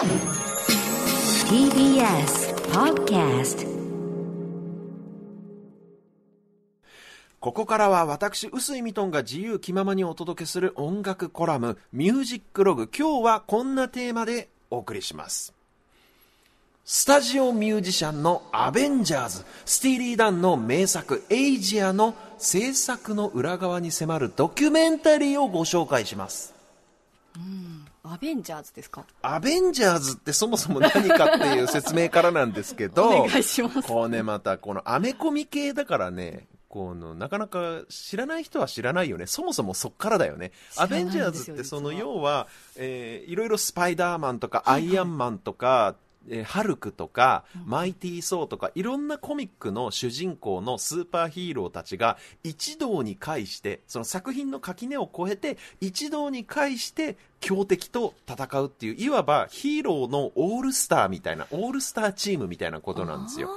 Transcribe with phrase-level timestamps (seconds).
[0.00, 0.08] TBS
[2.72, 3.68] Podcast
[7.38, 12.88] ここからは私、臼井ミトンが自由気ままにお届けする音楽コラム、ミュージックログ。
[12.88, 15.52] 今日はこんなテーマでお送りします。
[16.86, 26.54] スタジオミュージシャンのアベンジャーズ、スティーリー・ダンの名作、エイジアの制作の裏側に迫るドキュメンタリーをご紹介します。
[28.12, 29.04] アベンジャーズですか？
[29.22, 39.26] アベンジャーズってそもそも何かっていう説明からなんですけど、 お願いしますこうね、またこのアメコミ系だからね、このなかなか知らない人は知らないよね。
[39.26, 40.52] そもそもそっからだよね。
[40.76, 45.94] よベンジャーズってその要は、えーいろいろスパイダーマンとかアイアンマンとか、
[46.28, 63.50] えーハルクとか、マイティー・ソーとかいろんなコミックの主人公のスーパーヒーローたちが一堂に会してその作品の垣根を越えて一堂に会して強敵と戦うっていういわばヒーローのオールスターみたいなオールスターチームみたいなことなんですよ。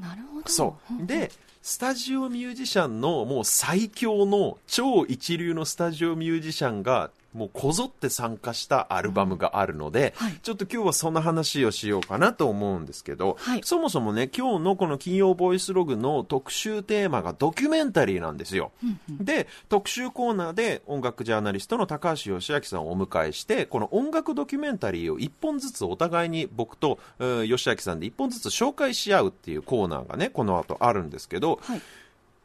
[0.00, 1.06] なるほどそう。
[1.06, 1.30] で、
[1.62, 10.38] スタジオミュージシャンのもう最強の超一流のスタジオミュージシャンがもうこぞって参加したアルバムがあるので、はい。
[10.42, 13.60] ちょっと今日はその話をしようかなと思うんですけど、はい。
[13.64, 18.72] そもそもね、今日のこの金曜ボイスログの特集テーマがドキュメンタリーなんですよ。
[19.08, 31.80] で、特集コーナーで音楽ジャーナリストの高橋義明さんをお迎えして、この音楽ドキュメンタリーを一本ずつお互いに僕と、えー義明さんで一本ずつ紹介し合うっていうコーナーがね、この後あるんですけど、はい。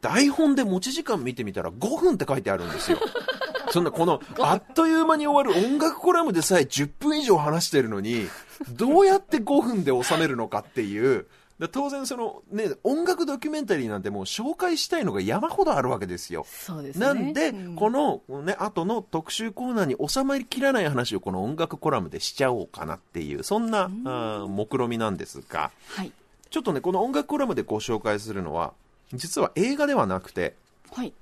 [0.04, 2.98] 台本で持ち時間見てみたら5分って書いてあるんですよ。
[3.74, 8.28] そんなこのあっという間に終わる音楽コラムでさえ10分以上話してるのに、
[8.70, 11.26] どうやって5分で収めるのかっていう、
[11.58, 16.46] だ当然そのね、音楽ドキュメンタリーなんてもう紹介したいのが山ほどあるわけですよ。
[16.48, 17.04] そうですね。
[17.04, 17.74] なんで、うん。
[17.74, 26.12] このね、後の特集コーナーに収まりきらない話をこの音楽コラムでしちゃおうかなっていう、そんな、目論みなんですが、はい。
[26.48, 28.72] ちょっとね、この音楽コラムでご紹介するのは、
[29.12, 30.54] 実は映画ではなくて、
[30.92, 31.12] はい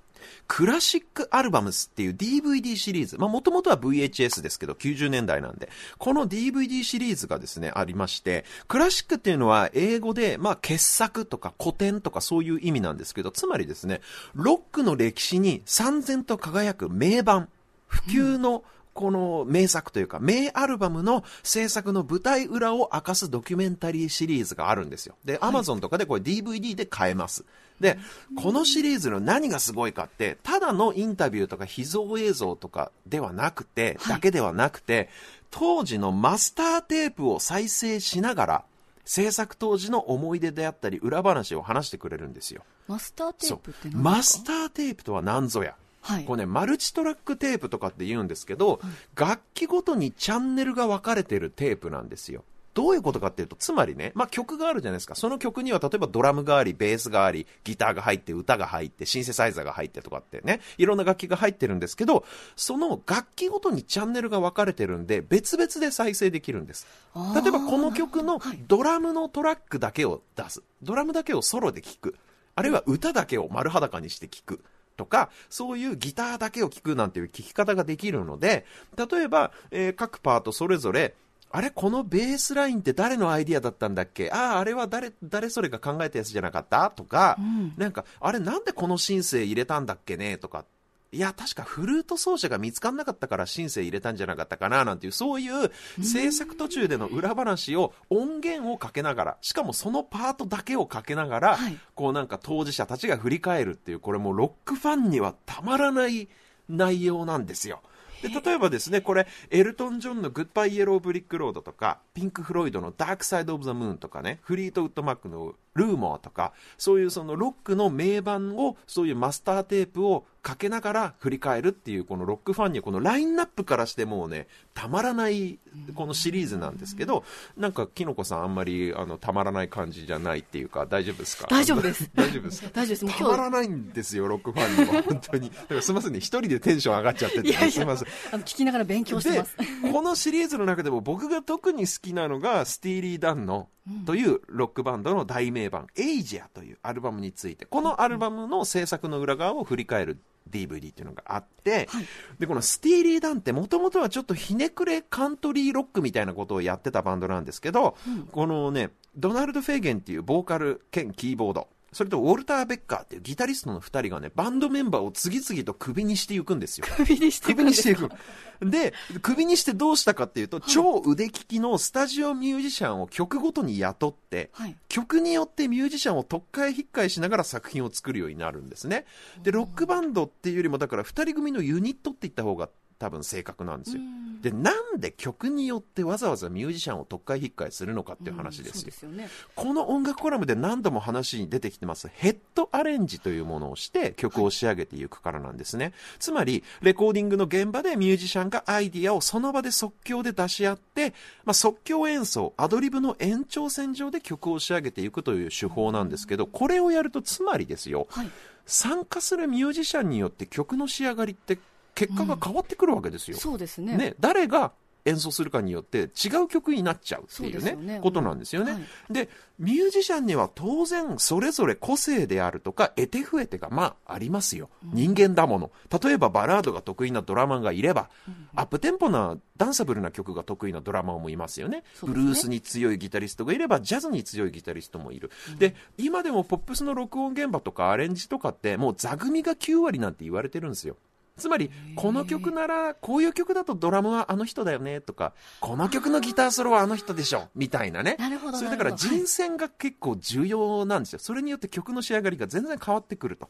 [0.49, 3.19] クラシックアルバムスっていう DVD シリーズ。
[3.19, 5.69] まあ、もともとは VHS ですけど、90年代なんで。
[5.99, 14.01] この DVD シリーズがですね、ありまして、クラシックっていうのは英語で、まあ、傑作とか古典とかそういう意味なんですけど、つまりですね、
[14.35, 17.49] ロックの歴史に三千と輝く名盤、
[17.87, 25.15] 普及の、この名作というか、名アルバムの制作の舞台裏を明かすドキュメンタリーシリーズがあるんですよ。
[25.25, 27.45] で、アマゾンとかでこれ DVD で買えます。
[27.83, 27.99] で、
[28.35, 35.11] このシリーズの何がすごいかって、ただのインタビューとか秘蔵映像とかではなくて、はいだけではなくて、
[35.51, 38.65] 当時のマスターテープを再生しながら、
[39.05, 42.63] 制作当時の思い出であったり、裏話を話してくれるんですよ。
[42.89, 43.99] マスターテープって何ですか？
[43.99, 45.75] マスターテープとは何ぞや。
[46.01, 48.81] はいこれね、マルチトラックテープとかって言うんですけど、
[49.15, 52.45] 楽器ごとにチャンネルが分かれてるテープなんですよ。
[52.75, 55.15] どういうことかっていうと、つまりね、まあ曲があるじゃないですか。
[55.15, 62.25] その曲には例えばドラムがあり、ベースがあり、ギターが入って、歌が入って、シンセサイザーが入ってとかってね、いろんな楽器が入ってるんですけど、
[62.57, 66.87] その楽器ごとにチャンネルが分かれてるんで、別々で再生できるんです。
[67.35, 70.63] 例えばこの曲のはいドラムのトラックだけを出す。
[70.83, 72.17] ドラムだけをソロで聴く。
[72.55, 74.65] あるいは歌だけを丸裸にして聴く。
[74.97, 78.67] とか、そういうギターだけを聴くなんていう聴き方ができるので、
[78.97, 81.15] 例えば、えー各パートそれぞれ、
[81.53, 84.31] あれこのベースラインって誰のアイディアだったんだっけ？
[84.31, 86.91] ああ、あれは誰、誰それが考えたやつじゃなかった？
[86.91, 87.75] とか、うん。
[87.77, 90.39] なんか、あれなんでこのシンセ入れたんだっけね？
[90.39, 90.65] とか、
[91.13, 94.87] いや、確かフルート奏者が見つかんなかったからシンセ入れたんじゃなかったかな？
[94.87, 95.71] なんていう、そういう
[96.03, 101.79] 制作途中での裏話を音源をかけながら、しかもそのパートだけをかけながら、はい。
[101.95, 106.29] こうなんか当事者たちが振り返るっていう、これもうロックファンにはたまらない
[106.71, 107.83] 内容なんですよ。
[108.23, 125.59] で例えばですね、これ、エルトン・ジョンのグッバイ・イエロー・ブリック・ロードとか、ピンク・フロイドのダーク・サイド・オブ・ザ・ムーンとかね、フリートウッド・マックのルーモアとか、そういうそのロックの名盤を、そういうマスターテープをかけながら振り返るっていう、このロックファンにはこのラインナップからしてもうね、たまらない
[125.95, 127.25] このシリーズなんですけど、
[127.57, 131.47] なんか、キノコさんあんまりあのたまらない感じじゃないっていうか、大丈夫ですか？
[131.49, 132.11] 大丈夫です。
[132.15, 132.69] 大丈夫ですか？
[132.73, 133.19] 大丈夫です。
[133.19, 135.49] たまらないんですよ、ロックファンには、本当に。
[135.51, 138.09] だからすみませんね、一人でテンション上がっちゃってて、いやいやすみません。
[138.33, 139.57] あの聞きながら勉強してます。
[139.57, 143.69] で、このシリーズの中でも僕が特に好きなのが、スティーリー・ダンの、
[144.07, 150.19] というロックバンドの大名盤、エイジアというアルバムについて、このアルバムの制作の裏側を振り返る
[150.51, 152.07] DVD っていうのがあって、はい。
[152.39, 157.97] で、このスティーリー・ダンってもともとはちょっとひねくれカントリーロックみたいなことをやってたバンドなんですけど、
[158.33, 166.87] このね、ドナルド・フェーゲンっていうボーカル兼キーボード、それとウォルター・ベッカーっていうギタリストの二人がね、バンドメンバーを次々とクビにしていくんですよ。
[166.97, 167.91] 首にしていく首んですか？
[167.91, 168.71] にしていく。
[168.71, 174.77] で、首にしてどうしたかっていうと、超腕利きのスタジオミュージシャンを曲ごとに雇って、はい。
[174.89, 179.05] 曲によってミュージシャンを特会引っかえしながら作品を作るようになるんですね。
[179.43, 182.69] で、ロックバンドっていうよりも、だから二人組のユニットって言った方が
[183.03, 184.03] 多分正確なんですよ。
[184.43, 188.91] で、なんで曲によってわざわざミュージシャンを特会引っかえするのかっていう話ですよで。
[188.93, 189.29] すよね。
[189.57, 195.93] この音楽コラムで何度も話に出てきてますヘッドアレンジというものをして曲を仕上げていくからなんですね。
[196.21, 201.13] つまり、レコーディングの現場でミュージシャンがアイディアをその場で即興で出し合って、
[201.45, 208.31] まあ、即興演奏、アドリブの延長線上で曲を仕上げていくという手法なんですけど、これをやるとつまりですよ、はい。
[208.65, 211.59] 参加するミュージシャンによって曲の仕上がりって
[211.95, 213.37] 結果が変わってくるわけですよ。
[213.37, 213.97] そうですね。
[213.97, 214.73] ね、誰が
[215.05, 218.01] 演奏するかによって違う曲になっちゃうっていうねね。
[218.01, 219.13] ことなんですよね、はい。
[219.13, 219.29] で
[219.59, 225.71] ミュージシャンには当然それぞれ個性であるとか得手不得手がまあありますよ、人間だもの。
[226.03, 228.11] 例えばバラードが得意なドラマーがいれば、
[228.55, 231.79] アップテンポなダンサブルな曲が得意なドラマーもいますよね。
[231.79, 231.85] ね。
[232.03, 240.97] ブルースに強いギタリストがいればジャズに強いギタリストもいる、で今でもポップスの録音現場とかアレンジとかってもう座組が9割なんて言われてるんですよ
[241.37, 248.17] つまり、この曲なら、こういう曲だとドラムはあの人だよね、とか、この曲のギターソロはあの人でしょ、みたいなね。
[248.19, 251.19] なるほどそれだから人選が結構重要なんですよ。
[251.19, 253.49] それによって曲の仕上がりが全然変わってくると。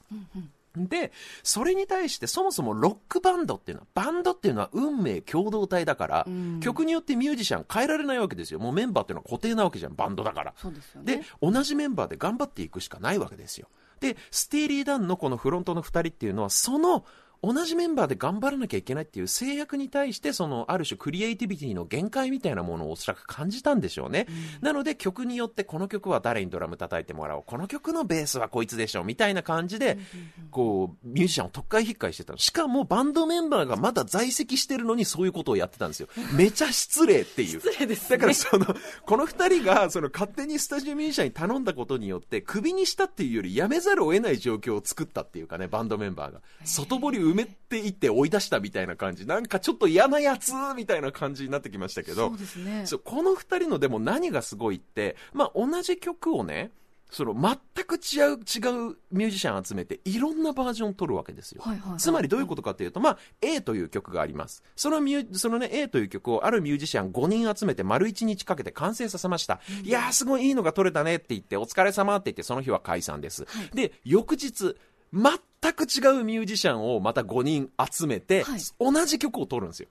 [0.76, 1.12] で、
[1.43, 8.61] それに対してそもそもロックバンドっていうのは、バンドっていうのは運命共同体だから、ん曲によってミュージシャン変えられないわけですよ。
[8.61, 10.55] もうメンバーっていうのは固定なわけじゃん、バンドだから。
[10.56, 13.69] そうですよでね。、同じメンバーで頑張っていくしかないわけですよ。
[14.00, 17.05] で、スティーリー・ダンのこのフロントの二人っていうのは、その
[17.43, 24.27] 同じメンバーで頑張らなきゃいけないっていう制約に対して、そのある種クリエイティビティの限界みたいなものをおそらく感じたんでしょうね。
[24.61, 29.99] なので曲によってこの曲は誰にドラム叩いてもらおう、この曲のベースはこいつでしょう、みたいな感じで、
[30.50, 32.39] こう、ミュージシャンを特会引っかえしてたの。
[32.39, 36.09] しかもバンドメンバーがまだ在籍してるのにそういうことをやってたんですよ。
[36.37, 37.61] めちゃ失礼っていう。
[37.61, 38.67] 失礼ですねだからその、
[39.05, 46.41] この二人が、その勝手にスタジオミュージシャンに頼んだことによって、クビにしたっていうより、やめざるを得ない状況を作ったっていうかね、バンドメンバーが。
[46.65, 49.26] 外堀埋めていって追い出したみたいな感じ。
[49.26, 52.29] なんかちょっと嫌なやつみたいな感じになってきましたけど。
[52.29, 52.84] そうですね。
[53.05, 56.70] この二人のでも何がすごいって、まあ同じ曲をね、
[57.12, 61.61] その全く違う、違うミュージシャン集めて、いろんなバージョンを取るわけですよ。
[61.62, 64.64] はいはいはいつまりどういうことかというと、まあ、A という曲があります。
[64.75, 69.61] そのミュー、そのね、A という曲をあるミュージシャン5人集めて丸1日かけて完成させました。
[69.85, 73.46] いやー、すごいいいのが取れたねって言って、お疲れ様って言って、その日は解散です。
[73.75, 74.75] で、翌日、
[75.12, 79.88] 全く違うミュージシャンをまた5人集めて、はい同じ曲を取るんですよ。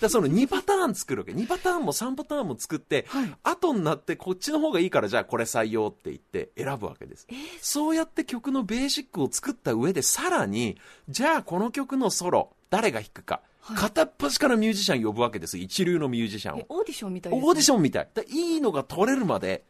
[0.00, 1.32] だその2パターン作るわけ。
[1.32, 7.26] 2パターンも3パターンも作って、はい後になってこっちの方がいいからじゃあこれ採用って言って選ぶわけです。
[7.60, 10.78] そうやって曲のベーシックを作った上でさらに、
[11.08, 13.40] じゃあこの曲のソロ、誰が弾くか。
[13.76, 15.56] 片っ端からミュージシャン呼ぶわけです。
[15.56, 16.58] 一流のミュージシャンを。
[16.58, 18.08] えオーディションみたいねオーディションみたい。
[18.12, 19.64] だいいのが取れるまで、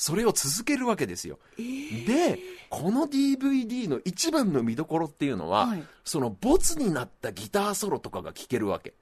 [0.00, 1.38] それを続けるわけですよ。
[1.58, 2.38] で、
[2.70, 8.94] この DVD の一番の見どころっていうのは、はいそのボツになったギターソロとかが聴けるわけ。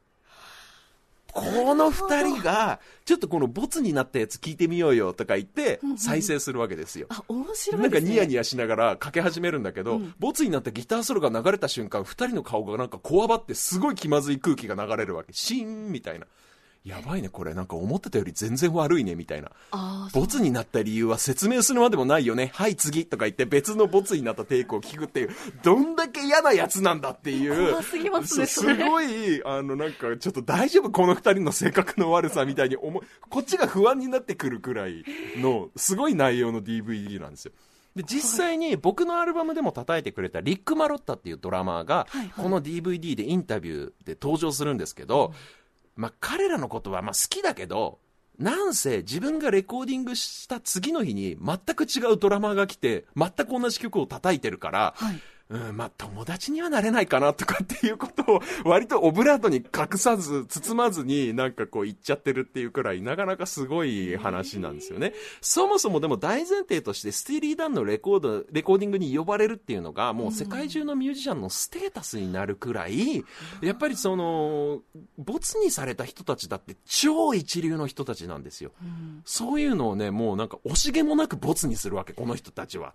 [1.32, 7.06] この二人が、ちょっとこのボツになったやつ聞いてみようよとか言って、再生するわけですよ。
[7.10, 8.10] あ、面白ないんかですね。
[8.10, 15.32] ニヤニヤしながらかけ始めるんだけど、ボツになったギターソロが流れた瞬間、二人の顔がなんかこわばってすごい気まずい空気が流れるわけ。
[15.32, 16.26] シーンみたいな。
[16.88, 19.50] やばいね、これなんか思ってたより全然悪いね、みたいな。
[20.14, 22.50] ボツになった理由は説明するまでもないよね。
[22.54, 25.30] はい、次とか言って別のボツになったテイクを聞くっていう、
[25.62, 27.72] どんだけ嫌なやつなんだっていう。
[27.72, 35.04] 怖すぎますねすごい、あの、なんかちょっと大丈夫この二人の性格の悪さみたいに思う、こっちが不安になってくるくらい
[35.36, 37.52] の、すごい内容の DVD なんですよ。
[37.96, 45.32] で実際に僕のアルバムでも叩いてくれたリック・マロッタっていうドラマーがはいはいこの DVD でインタビューで登場するんですけど、
[45.98, 47.98] まあ、彼らのことはまあ好きだけど
[48.38, 55.20] なんせ自分がレコーディングした次の日に全く違うドラマーが来て全く同じ曲を叩いてるから、はい。
[55.50, 65.14] うん、まあ、友達にはなれないかなとかっていうことを、割とオブラートに隠さず、包まずになんかこう言っちゃってるっていうくらい、なかなかすごい話なんですよね。
[65.40, 73.24] そもそもでも大前提として、スティーリー・ダンのレコード、レコーディングに呼ばれるっていうのが、もう世界中のミュージシャンのステータスになるくらい、
[73.62, 74.82] やっぱりその、
[75.16, 78.72] ボツにされた人たちだって超一流の人たちなんですよ。
[79.24, 82.92] そういうのをね、もうなんか惜しげもなくボツにするわけ、この人たちは。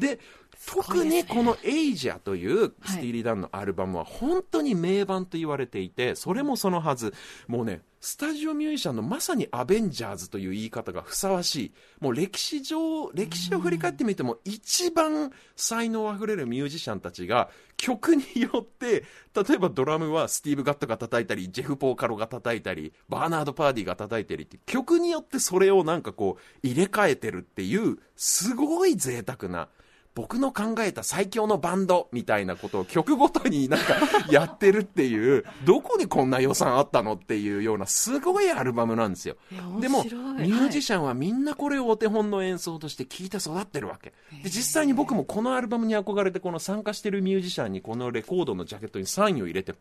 [0.00, 0.18] で、
[0.66, 7.14] 特にこのエイジアというスティーリー・ダンのアルバムは本当に名盤と言われていて、それもそのはず、
[7.48, 11.72] もうね、スタジオミュージシャンのまさにアベンジャーズという言い方がふさわしい。
[12.00, 19.04] もう歴史上、歴史を振り返ってみても一番才能あふれるミュージシャンたちが曲によって、
[19.34, 29.68] 例えばドラムはスティーブ・ガットが叩いたり、ジェフ・ポーカロが叩いたり、バーナード・パーディが叩いたりって曲によってそれをなんかこう入れ替えてるっていうすごい贅沢な
[30.14, 33.94] 僕の考えた最強のバンドみたいなことを曲ごとになんか
[34.30, 39.36] やってるっていう、 どこにこんな予算あったのっていうようなすごいアルバムなんですよ。
[39.80, 44.12] でも、ミュージシャンはみんなこれをお手本の演奏として聴いて育ってるわけ。
[44.42, 49.74] で、実際に僕もこのアルバムに憧れてこの参加してるミュージシャンにこのレコードのジャケットにサインを入れて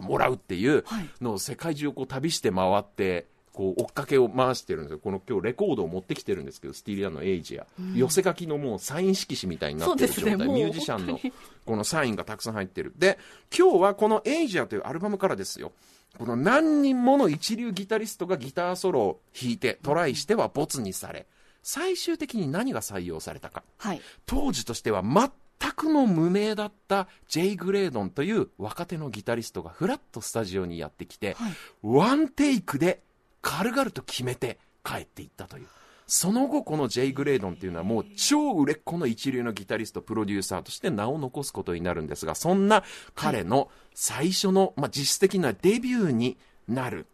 [0.00, 0.84] もらうっていう
[1.20, 4.98] のを世界中をこう旅して回って、こう追っかけ回してるんですよ。
[4.98, 11.20] この今日レコードを持ってきてるんですけど、スティーリアのエイジア、うん、寄せ書きのもうサイン色紙みたいになってる状態、ね、ミュージシャンの
[11.66, 12.92] このサインがたくさん入ってる。
[12.96, 13.18] で、
[13.56, 15.72] 今日はこのエイジアというアルバムからですよ。
[16.18, 21.26] この何人もの一流ギタリストがギターソロを弾いてトライしてはボツにされ、
[21.62, 23.62] 最終的に何が採用されたか。
[23.78, 33.02] はい、当時としては全くの無名だったジェイ・グレードンという若手のギタリストがフラッとスタジオにやってきて、はい、ワンテイクで
[33.42, 35.66] 軽々と決めて帰っていったという。
[36.06, 42.84] その後、このジェイ・グレードンっていうのはもう超売れっ子の一流のギタリスト、プロデューサーとして名を残すことになるんですが、そんな
[43.14, 46.36] 彼の最初の、まあ、実質的なデビューに
[46.68, 47.06] なる、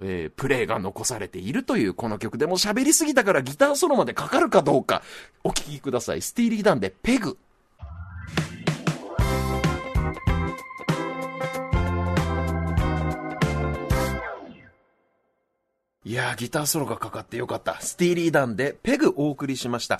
[0.00, 5.02] えー、プレイが残されているというこの曲でも喋りすぎたからギターソロまでかかるかどうか、
[5.44, 6.22] お聴きください。
[6.22, 7.36] スティーリー・ダンでペグ。
[16.12, 17.80] いやー、ギターソロがかかってよかった。
[17.80, 19.98] スティーリーダンでペグお送りしました。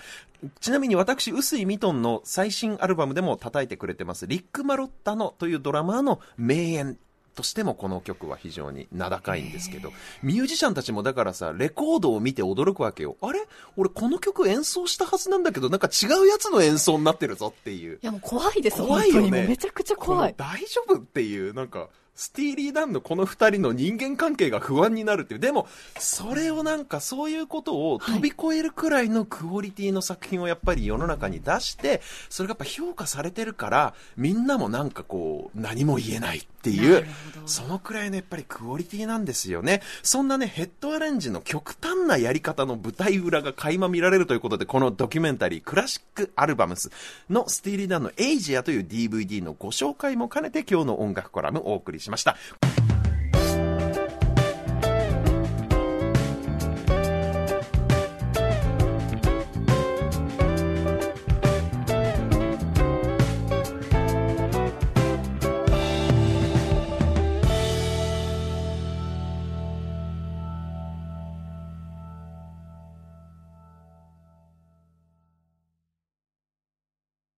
[0.60, 6.98] ちなみに私、臼井ミトンの最新アルバムでも叩いてくれてます、リック・マロッタノというドラマーの名演
[7.34, 9.90] としてもこの曲は非常に名高いんですけど、
[10.22, 13.16] ミュージシャンたちもだからさ、レコードを見て驚くわけよ。
[13.22, 13.40] あれ？
[13.78, 18.00] 俺この曲演奏したはずなんだけど、なんか違うやつの演奏になってるぞっていう。
[18.02, 19.46] いやもう怖いです、怖いよね。
[19.48, 20.34] めちゃくちゃ怖い。
[20.36, 25.40] 大丈夫っていう、なんか、スティーリー・ダンのこの二人の人間関係が不安になるっていう。
[25.40, 25.66] でも、
[25.98, 37.06] それをなんかそういうことを飛び越えるくらいのクオリティの作品をやっぱり世の中に出して、それがやっぱ評価されてるから、みんなもなんかこう、何も言えないっていう、
[37.46, 39.80] そのくらいのやっぱりクオリティなんですよね。
[40.02, 46.90] そんなね、ヘッドアレンジの極端なやり方の舞台裏が垣間見られるということで、このドキュメンタリー、クラシックアルバムス
[47.30, 52.36] のスティーリー・ダンのエイジアという DVD のご紹介も兼ねて今日の音楽コラムをお送りしました。